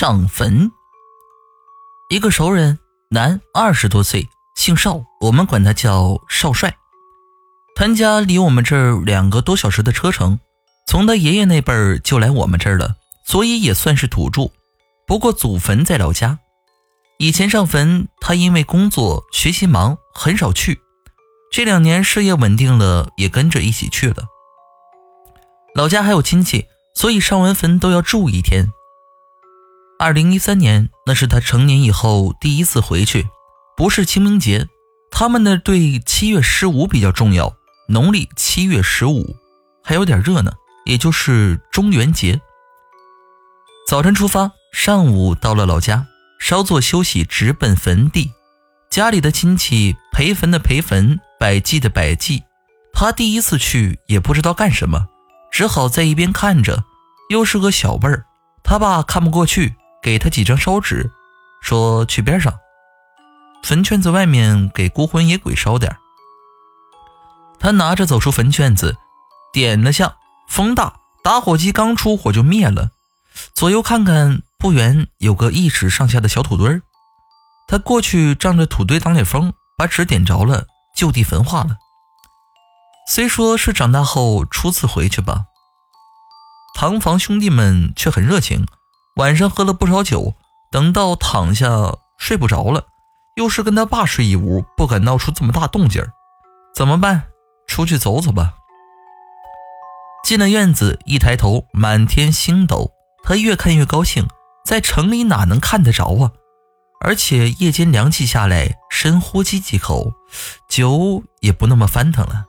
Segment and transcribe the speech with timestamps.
[0.00, 0.72] 上坟。
[2.08, 2.78] 一个熟人，
[3.10, 4.26] 男，二十多岁，
[4.56, 6.74] 姓邵，我们管他叫邵帅。
[7.74, 10.40] 他家离我们这儿两个多小时的车程，
[10.88, 14.50] 从他爷爷那辈儿就来我们这儿了，所以也算是土著。
[15.06, 16.38] 不过祖坟在老家，
[17.18, 20.80] 以前上坟他因为工作学习忙，很少去。
[21.52, 24.24] 这两年事业稳定了，也跟着一起去了。
[25.74, 26.64] 老家还有亲戚，
[26.94, 28.72] 所以上完坟都要住一天。
[30.00, 33.28] 二零一三年，那是他成年以后第一次回去，
[33.76, 34.66] 不是清明节，
[35.10, 37.54] 他们那对七月十五比较重要，
[37.86, 39.36] 农历七月十五，
[39.84, 40.52] 还有点热呢，
[40.86, 42.40] 也就是中元节。
[43.86, 46.06] 早晨出发，上午到了老家，
[46.38, 48.32] 稍作休息，直奔坟地。
[48.88, 51.20] 家里的亲戚陪坟的陪坟。
[51.38, 52.42] 百祭的百祭，
[52.92, 55.06] 他第一次去也不知道干什么，
[55.50, 56.84] 只好在一边看着。
[57.30, 58.24] 又是个小辈儿，
[58.62, 61.10] 他爸看不过去，给他几张烧纸，
[61.60, 62.52] 说去边上
[63.62, 65.96] 坟圈子外面给孤魂野鬼烧点
[67.58, 68.96] 他拿着走出坟圈子，
[69.52, 70.16] 点了下，
[70.48, 72.90] 风大，打火机刚出火就灭了。
[73.54, 76.82] 左右看看，不远有个一尺上下的小土堆儿，
[77.68, 80.66] 他过去仗着土堆挡点风，把纸点着了。
[80.92, 81.78] 就地焚化了。
[83.08, 85.44] 虽说是长大后初次回去吧，
[86.74, 88.66] 堂房兄弟们却很热情。
[89.16, 90.34] 晚上喝了不少酒，
[90.70, 92.86] 等到躺下睡不着了，
[93.36, 96.04] 又是跟他爸睡一屋，不敢闹出这么大动静
[96.74, 97.24] 怎么办？
[97.66, 98.54] 出去走走吧。
[100.24, 104.28] 进了院子，一抬头满天星斗，他越看越高兴。
[104.64, 106.32] 在城里哪能看得着啊？
[107.00, 110.12] 而且夜间凉气下来，深呼吸几口
[110.68, 112.44] 酒，也不那么翻腾了。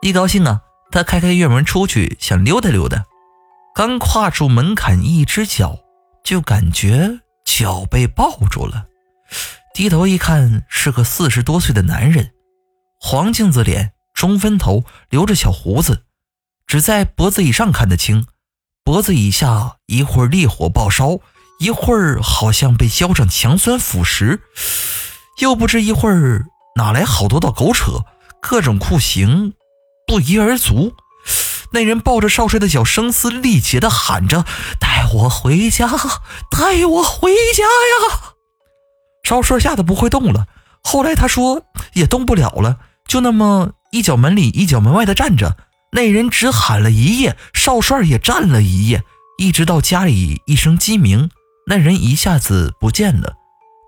[0.00, 3.04] 一高兴啊，他开开院门出去，想溜达溜达。
[3.74, 5.78] 刚跨出门槛一只脚，
[6.22, 8.86] 就感觉脚被抱住了。
[9.72, 12.32] 低头一看，是个四十多岁的男人，
[13.00, 16.04] 黄镜子脸，中分头，留着小胡子，
[16.66, 18.26] 只在脖子以上看得清，
[18.84, 21.18] 脖子以下一会儿烈火爆烧。
[21.58, 24.40] 一会儿好像被浇上强酸腐蚀，
[25.40, 28.04] 又不知一会儿哪来好多道狗扯，
[28.40, 29.54] 各种酷刑
[30.06, 30.92] 不一而足。
[31.72, 34.44] 那人抱着少帅的脚，声嘶力竭地喊着
[34.78, 35.88] ：“带我回家，
[36.50, 38.34] 带我回家呀！”
[39.24, 40.46] 少帅吓得不会动了。
[40.82, 41.62] 后来他说
[41.94, 45.56] 也动不了了，就那么一脚门里一脚门外的站着。
[45.92, 49.02] 那人只喊了一夜，少帅也站了一夜，
[49.38, 51.30] 一直到家里一声鸡鸣。
[51.68, 53.34] 那人一下子不见了，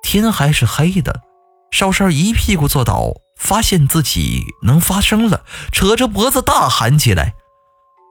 [0.03, 1.23] 天还是黑的。
[1.71, 7.35] 少帅一屁股坐倒，发现自己能发声了，扯着脖子大喊起来，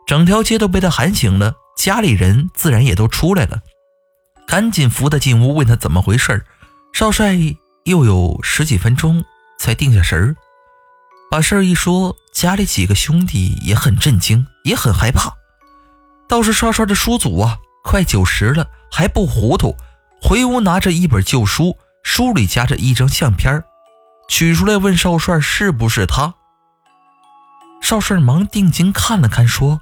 [0.05, 1.53] 整条街都被他喊醒了。
[1.75, 3.61] 家里人自然也都出来了，
[4.47, 6.45] 赶紧扶他进屋，问他怎么回事
[6.93, 7.35] 少帅
[7.85, 9.23] 又有十几分钟
[9.59, 10.35] 才定下神儿，
[11.31, 15.33] 把事儿一说，家里几个兄弟也很震惊，也很害怕。
[16.27, 18.67] 倒是少帅的叔祖啊，快九十了。
[18.91, 19.75] 还不糊涂，
[20.21, 23.63] 回屋拿着一本旧书，书里夹着一张相片
[24.29, 26.35] 取出来问少帅是不是他。
[27.81, 29.81] 少帅忙定睛看了看，说：“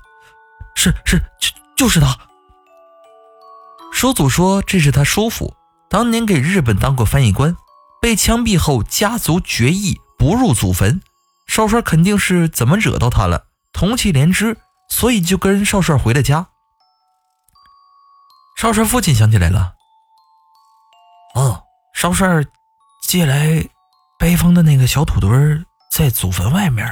[0.81, 2.17] 是是，就就是他。”
[3.93, 5.53] 叔祖说：“这是他叔父，
[5.87, 7.55] 当年给日本当过翻译官，
[8.01, 10.99] 被枪毙后家族决议不入祖坟。
[11.47, 14.57] 少帅肯定是怎么惹到他了，同气连枝，
[14.89, 16.47] 所以就跟少帅回了家。”
[18.57, 19.75] 少帅父亲想起来了，
[21.35, 21.61] 哦，
[21.93, 22.43] 少帅
[23.03, 23.63] 借来
[24.17, 25.29] 北方的那个小土堆
[25.91, 26.87] 在祖坟外面，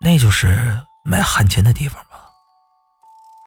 [0.00, 2.04] 那就是卖汉钱的地方。